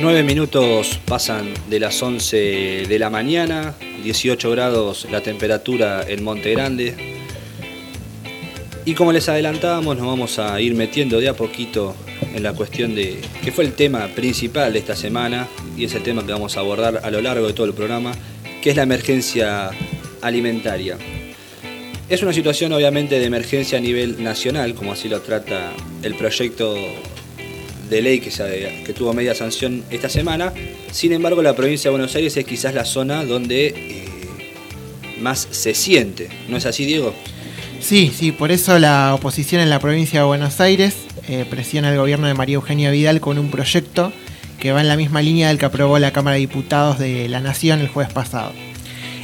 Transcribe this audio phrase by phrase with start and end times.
[0.00, 3.74] 9 minutos pasan de las 11 de la mañana,
[4.04, 6.94] 18 grados la temperatura en Monte Grande.
[8.84, 11.96] Y como les adelantábamos, nos vamos a ir metiendo de a poquito
[12.32, 16.04] en la cuestión de que fue el tema principal de esta semana y es el
[16.04, 18.12] tema que vamos a abordar a lo largo de todo el programa,
[18.62, 19.70] que es la emergencia
[20.22, 20.96] alimentaria.
[22.08, 25.72] Es una situación obviamente de emergencia a nivel nacional, como así lo trata
[26.04, 26.76] el proyecto
[27.88, 28.30] de ley que,
[28.84, 30.52] que tuvo media sanción esta semana.
[30.92, 34.04] Sin embargo, la provincia de Buenos Aires es quizás la zona donde eh,
[35.20, 36.28] más se siente.
[36.48, 37.14] ¿No es así, Diego?
[37.80, 40.94] Sí, sí, por eso la oposición en la provincia de Buenos Aires
[41.28, 44.12] eh, presiona al gobierno de María Eugenia Vidal con un proyecto
[44.58, 47.40] que va en la misma línea del que aprobó la Cámara de Diputados de la
[47.40, 48.52] Nación el jueves pasado.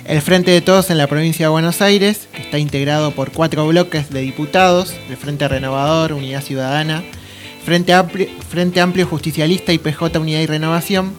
[0.06, 3.66] El Frente de Todos en la provincia de Buenos Aires, que está integrado por cuatro
[3.66, 7.02] bloques de diputados, el Frente Renovador, Unidad Ciudadana,
[7.64, 11.14] Frente Amplio, Justicialista y PJ Unidad y Renovación,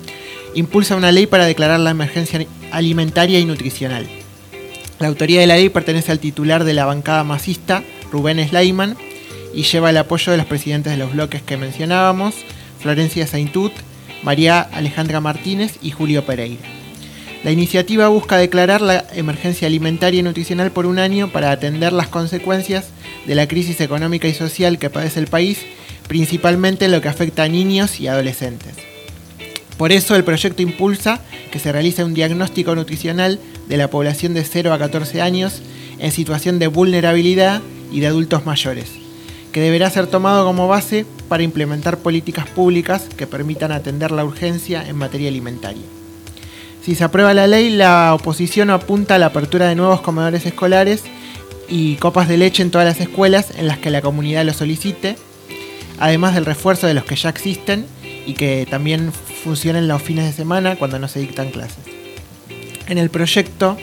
[0.53, 4.07] impulsa una ley para declarar la emergencia alimentaria y nutricional.
[4.99, 8.95] La autoría de la ley pertenece al titular de la bancada masista, Rubén Sleiman,
[9.55, 12.35] y lleva el apoyo de los presidentes de los bloques que mencionábamos,
[12.79, 13.73] Florencia Saintut,
[14.21, 16.61] María Alejandra Martínez y Julio Pereira.
[17.43, 22.07] La iniciativa busca declarar la emergencia alimentaria y nutricional por un año para atender las
[22.07, 22.89] consecuencias
[23.25, 25.59] de la crisis económica y social que padece el país
[26.07, 28.73] principalmente en lo que afecta a niños y adolescentes.
[29.77, 31.19] Por eso el proyecto impulsa
[31.51, 35.61] que se realice un diagnóstico nutricional de la población de 0 a 14 años
[35.99, 37.61] en situación de vulnerabilidad
[37.91, 38.91] y de adultos mayores,
[39.51, 44.87] que deberá ser tomado como base para implementar políticas públicas que permitan atender la urgencia
[44.87, 45.83] en materia alimentaria.
[46.83, 51.03] Si se aprueba la ley, la oposición apunta a la apertura de nuevos comedores escolares
[51.67, 55.15] y copas de leche en todas las escuelas en las que la comunidad lo solicite,
[55.99, 57.85] además del refuerzo de los que ya existen
[58.25, 59.11] y que también
[59.43, 61.77] funcionen los fines de semana cuando no se dictan clases.
[62.87, 63.77] En el proyecto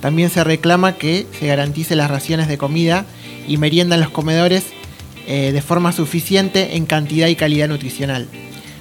[0.00, 3.04] también se reclama que se garantice las raciones de comida
[3.46, 4.64] y merienda en los comedores
[5.26, 8.26] eh, de forma suficiente en cantidad y calidad nutricional.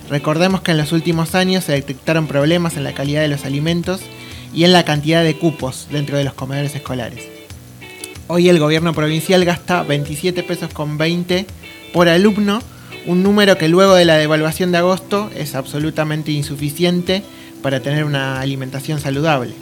[0.09, 4.01] Recordemos que en los últimos años se detectaron problemas en la calidad de los alimentos
[4.53, 7.25] y en la cantidad de cupos dentro de los comedores escolares.
[8.27, 11.45] Hoy el gobierno provincial gasta 27 pesos con 20
[11.93, 12.61] por alumno,
[13.05, 17.23] un número que luego de la devaluación de agosto es absolutamente insuficiente
[17.61, 19.53] para tener una alimentación saludable.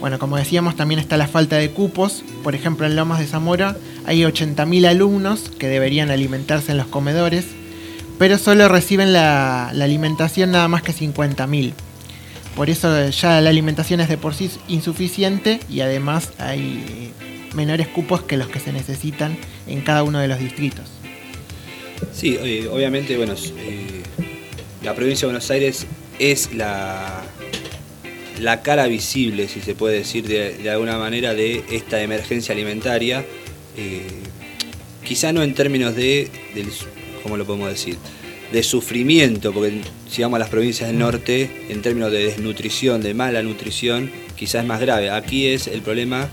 [0.00, 2.22] Bueno, como decíamos, también está la falta de cupos.
[2.42, 7.46] Por ejemplo, en Lomas de Zamora hay 80.000 alumnos que deberían alimentarse en los comedores,
[8.18, 11.72] pero solo reciben la, alimentación nada más que 50.000.
[12.54, 17.12] Por eso ya la alimentación es de por sí insuficiente y además hay
[17.54, 19.36] menores cupos que los que se necesitan
[19.66, 20.90] en cada uno de los distritos.
[22.12, 24.02] Sí, eh, obviamente, bueno, eh,
[24.82, 25.86] la provincia de Buenos Aires
[26.18, 27.22] es la,
[28.40, 33.24] la cara visible, si se puede decir de, alguna manera, de esta emergencia alimentaria.
[33.76, 34.06] Eh,
[35.04, 36.30] quizá no en términos de,
[37.22, 37.96] ¿cómo lo podemos decir?
[38.52, 43.14] De sufrimiento, porque si vamos a las provincias del norte, en términos de desnutrición, de
[43.14, 45.10] mala nutrición, quizás es más grave.
[45.10, 46.28] Aquí es el problema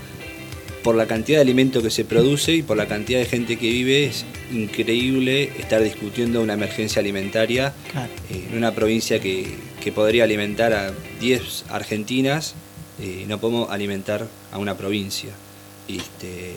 [0.84, 3.70] por la cantidad de alimento que se produce y por la cantidad de gente que
[3.70, 7.72] vive, es increíble estar discutiendo una emergencia alimentaria
[8.30, 12.54] eh, en una provincia que, podría alimentar a 10 argentinas,
[13.02, 15.30] eh, no podemos alimentar a una provincia.
[15.88, 16.52] Este,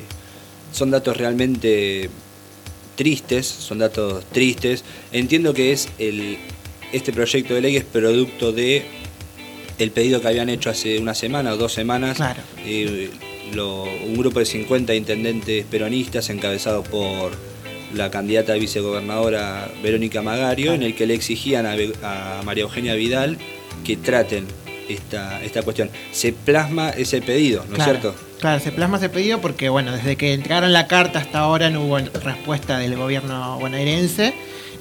[0.71, 2.09] son datos realmente
[2.95, 4.85] tristes, son datos tristes.
[5.11, 6.38] Entiendo que es el,
[6.94, 8.85] este proyecto de ley es producto de
[9.77, 12.17] el pedido que habían hecho hace una semana o dos semanas.
[12.65, 13.09] Eh,
[13.56, 17.31] un grupo de 50 intendentes peronistas encabezado por
[17.94, 23.38] la candidata a vicegobernadora Verónica Magario, en el que le exigían a, María Eugenia Vidal
[23.86, 24.46] que traten
[24.90, 25.90] esta, esta cuestión.
[26.12, 28.16] Se plasma ese pedido, ¿no es cierto?
[28.40, 31.83] Claro, se plasma ese pedido porque, bueno, desde que entregaron la carta hasta ahora no
[31.83, 34.33] hubo respuesta del gobierno bonaerense.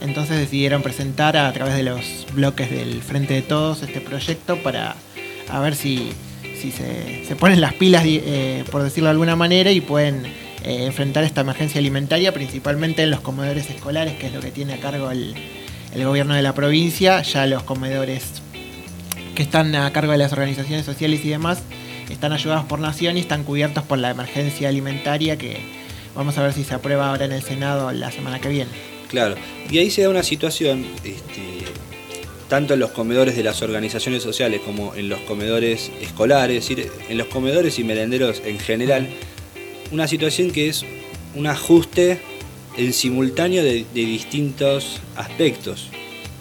[0.03, 4.95] Entonces decidieron presentar a través de los bloques del Frente de Todos este proyecto para
[5.49, 6.13] a ver si
[6.71, 10.27] si se, ponen las pilas, eh, por decirlo de alguna manera, y pueden
[10.65, 14.75] eh, enfrentar esta emergencia alimentaria, principalmente en los comedores escolares, que es lo que tiene
[14.75, 15.35] a cargo el,
[16.05, 17.23] gobierno de la provincia.
[17.23, 18.43] Ya los comedores
[19.35, 21.63] que están a cargo de las organizaciones sociales y demás
[22.11, 25.59] están ayudados por Nación y están cubiertos por la emergencia alimentaria que
[26.15, 28.71] vamos a ver si se aprueba ahora en el Senado la semana que viene.
[29.09, 29.37] Claro,
[29.71, 31.65] y ahí se da una situación este,
[32.49, 36.93] tanto en los comedores de las organizaciones sociales como en los comedores escolares, es decir,
[37.09, 39.09] en los comedores y merenderos en general,
[39.91, 40.85] una situación que es
[41.35, 42.21] un ajuste
[42.77, 45.89] en simultáneo de, distintos aspectos,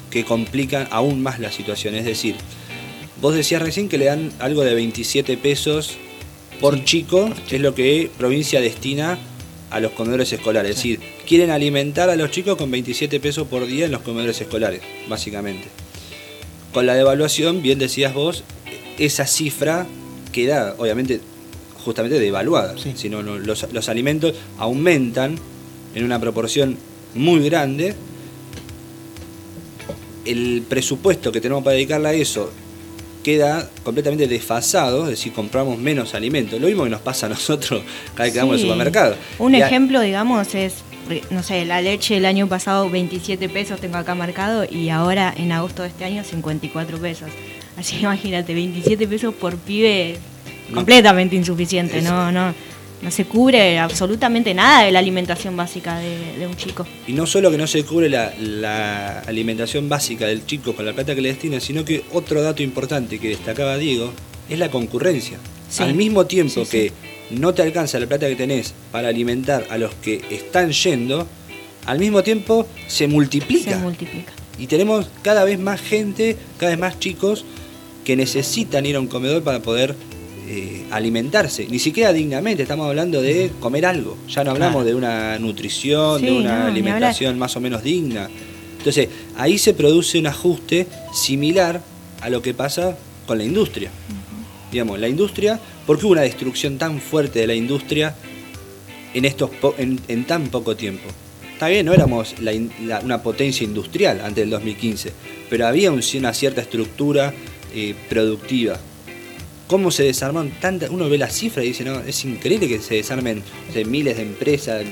[0.10, 1.96] que complican aún más la situación.
[1.96, 2.36] Es decir,
[3.22, 5.98] vos decías recién que le dan algo de 27 pesos
[6.62, 9.18] por chico, que es lo que provincia destina
[9.72, 10.72] a los comedores escolares.
[10.72, 14.40] Es decir, quieren alimentar a los chicos con 27 pesos por día en los comedores
[14.40, 15.85] escolares, básicamente.
[16.75, 18.44] Con la devaluación, bien decías vos,
[19.00, 19.88] esa cifra
[20.33, 21.22] queda, obviamente,
[21.86, 22.75] justamente devaluada.
[22.95, 25.39] Sino los, los alimentos aumentan
[25.95, 26.77] en una proporción
[27.13, 27.95] muy grande.
[30.25, 32.51] El presupuesto que tenemos para dedicarle a eso
[33.24, 36.60] queda completamente desfasado, es decir, compramos menos alimentos.
[36.60, 37.83] Lo mismo que nos pasa a nosotros
[38.16, 39.16] cada vez que vamos al supermercado.
[39.39, 40.74] Un ejemplo, digamos, es,
[41.30, 45.52] no sé, la leche el año pasado 27 pesos tengo acá marcado y ahora en
[45.52, 47.30] agosto de este año 54 pesos.
[47.78, 50.18] Así que imagínate, 27 pesos por pibe
[50.74, 52.54] completamente insuficiente, no, no
[53.02, 56.88] no se cubre absolutamente nada de la alimentación básica de, un chico.
[57.08, 61.13] Y no solo que no se cubre la, alimentación básica del chico con la plata
[61.13, 64.12] que le destina, sino que otro dato importante que destacaba Diego
[64.50, 65.38] es la concurrencia.
[65.80, 66.92] Al mismo tiempo que
[67.31, 71.27] no te alcanza la plata que tenés para alimentar a los que están yendo,
[71.86, 73.72] al mismo tiempo se multiplica.
[73.72, 74.31] Se multiplica.
[74.57, 77.45] Y tenemos cada vez más gente, cada vez más chicos
[78.04, 79.95] que necesitan ir a un comedor para poder
[80.48, 85.39] eh, alimentarse, ni siquiera dignamente, estamos hablando de comer algo, ya no hablamos de una
[85.39, 88.30] nutrición, de una alimentación más o menos digna.
[88.77, 91.81] Entonces, ahí se produce un ajuste similar
[92.22, 92.95] a lo que pasa
[93.25, 93.89] con la industria.
[94.72, 98.16] Digamos, la industria, ¿por qué hubo una destrucción tan fuerte de la industria
[99.14, 101.08] en, estos en, tan poco tiempo?
[101.54, 102.36] Está bien, no éramos
[103.04, 105.12] una potencia industrial antes del 2015,
[105.50, 107.34] pero había una cierta estructura
[107.74, 108.80] eh, productiva
[109.68, 110.90] cómo se desarman tantas.
[110.90, 113.44] Uno ve la cifra y dice, no, es increíble que se desarmen
[113.88, 114.84] miles de empresas,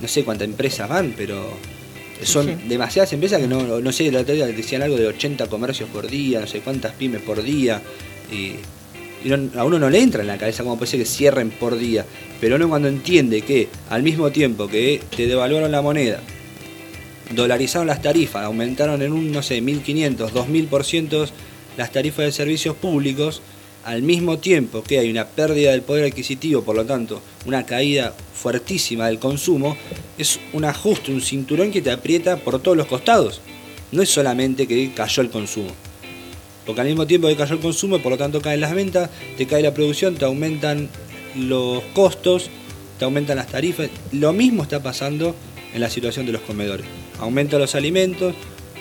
[0.00, 1.46] no sé cuántas empresas van, pero
[2.22, 5.88] son demasiadas empresas que no, no sé, la otra día decían algo de 80 comercios
[5.90, 7.82] por día, no sé cuántas pymes por día.
[9.24, 11.76] Y a uno no le entra en la cabeza como puede ser que cierren por
[11.76, 12.04] día,
[12.40, 16.20] pero uno cuando entiende que al mismo tiempo que te devaluaron la moneda,
[17.34, 21.28] dolarizaron las tarifas, aumentaron en un, no sé, 1.500, 2.000%
[21.78, 23.40] las tarifas de servicios públicos,
[23.84, 28.14] al mismo tiempo que hay una pérdida del poder adquisitivo, por lo tanto, una caída
[28.34, 29.76] fuertísima del consumo,
[30.18, 33.40] es un ajuste, un cinturón que te aprieta por todos los costados.
[33.92, 35.70] No es solamente que cayó el consumo.
[36.66, 39.46] Porque al mismo tiempo que cayó el consumo, por lo tanto caen las ventas, te
[39.46, 40.88] cae la producción, te aumentan
[41.36, 42.50] los costos,
[42.98, 43.90] te aumentan las tarifas.
[44.12, 45.34] Lo mismo está pasando
[45.74, 46.86] en la situación de los comedores.
[47.18, 48.34] Aumentan los alimentos,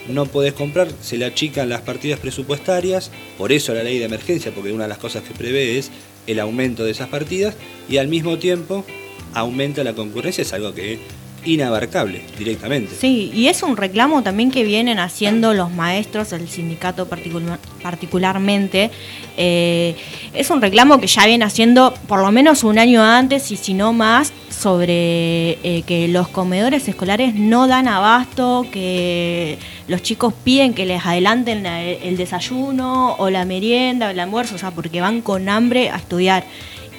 [0.07, 4.51] no podés comprar, se le achican las partidas presupuestarias, por eso la ley de emergencia,
[4.53, 5.91] porque una de las cosas que prevé es
[6.27, 7.55] el aumento de esas partidas
[7.89, 8.85] y al mismo tiempo
[9.33, 10.99] aumenta la concurrencia, es algo que
[11.45, 12.93] inabarcable directamente.
[12.99, 18.91] Sí, y es un reclamo también que vienen haciendo los maestros, el sindicato particularmente.
[19.37, 19.95] Eh,
[20.33, 23.73] es un reclamo que ya viene haciendo por lo menos un año antes y si
[23.73, 29.57] no más sobre eh, que los comedores escolares no dan abasto, que
[29.87, 34.57] los chicos piden que les adelanten el desayuno o la merienda o el almuerzo, o
[34.57, 36.45] sea, porque van con hambre a estudiar.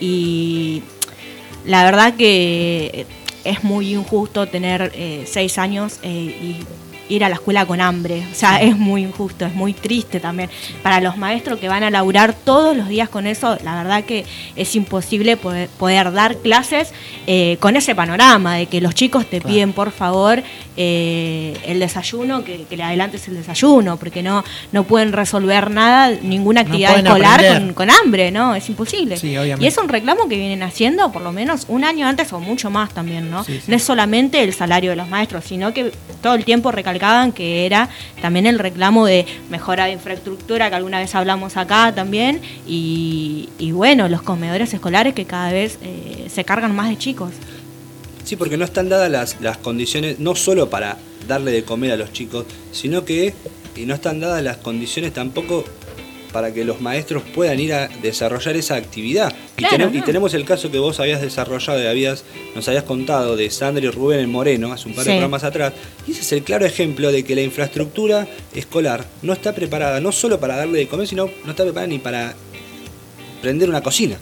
[0.01, 0.83] Y
[1.65, 3.07] la verdad que
[3.45, 6.57] es muy injusto tener eh, seis años eh, y
[7.09, 8.25] ir a la escuela con hambre.
[8.31, 10.51] O sea, es muy injusto, es muy triste también.
[10.83, 14.25] Para los maestros que van a laburar todos los días con eso, la verdad que
[14.57, 16.93] es imposible poder, dar clases
[17.27, 20.43] eh, con ese panorama de que los chicos te piden por favor
[20.77, 26.63] eh, el desayuno, que, le adelantes el desayuno, porque no, no pueden resolver nada, ninguna
[26.63, 28.55] actividad escolar con, hambre, ¿no?
[28.55, 29.17] Es imposible.
[29.23, 32.71] y es un reclamo que vienen haciendo por lo menos un año antes o mucho
[32.71, 33.45] más también, ¿no?
[33.67, 35.93] No es solamente el salario de los maestros, sino que
[36.23, 36.94] todo el tiempo recalcamos
[37.33, 37.89] que era
[38.21, 44.09] también el reclamo de mejora de infraestructura, que alguna vez hablamos acá también, y, bueno,
[44.09, 47.31] los comedores escolares que cada vez eh, se cargan más de chicos.
[48.25, 50.97] Sí, porque no están dadas las, las condiciones, no solo para
[51.29, 53.35] darle de comer a los chicos, sino que
[53.77, 55.65] y no están dadas las condiciones tampoco
[56.35, 59.33] para que los maestros puedan ir a desarrollar esa actividad.
[59.57, 62.25] y, tenemos, el caso que vos habías desarrollado y habías,
[62.57, 65.73] nos habías contado de Sandra y Rubén en Moreno hace un par de programas atrás.
[66.09, 70.11] Y ese es el claro ejemplo de que la infraestructura escolar no está preparada no
[70.11, 72.35] solo para darle de comer, sino no está preparada ni para
[73.41, 74.17] prender una cocina.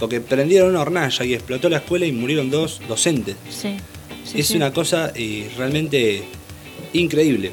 [0.00, 3.36] Porque prendieron una hornalla y explotó la escuela y murieron dos docentes.
[4.34, 6.24] es una cosa eh, realmente
[6.94, 7.52] increíble.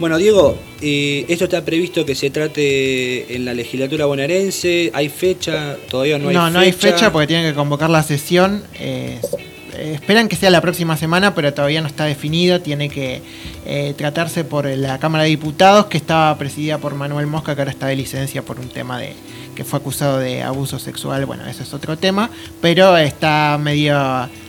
[0.00, 4.90] Bueno, Diego, eh, esto está previsto que se trate en la legislatura bonaerense.
[4.94, 5.76] ¿Hay fecha?
[5.90, 6.44] ¿Todavía no hay fecha?
[6.46, 8.62] No, no hay fecha porque tienen que convocar la sesión.
[8.78, 9.39] Eh, eh,
[9.80, 12.60] esperan que sea la próxima semana, pero todavía no está definido.
[12.60, 13.22] Tiene que
[13.66, 17.70] eh, tratarse por la Cámara de Diputados, que estaba presidida por Manuel Mosca, que ahora
[17.70, 19.14] está de licencia por un tema de
[19.54, 21.26] que fue acusado de abuso sexual.
[21.26, 23.98] Bueno, eso es otro tema, pero está medio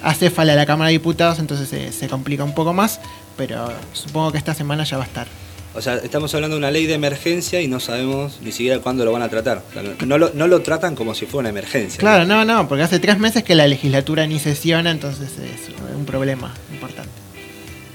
[0.02, 3.00] acéfala la Cámara de Diputados, entonces se complica un poco más.
[3.38, 5.28] Pero supongo que esta semana ya va a estar.
[5.74, 9.06] O sea, estamos hablando de una ley de emergencia y no sabemos ni siquiera cuándo
[9.06, 9.64] lo van a tratar.
[10.06, 11.98] no, lo, no, lo, tratan como si fuera una emergencia.
[12.00, 16.06] Claro, no, no, porque hace tres meses que la legislatura ni sesiona, entonces es un
[16.06, 17.21] problema importante.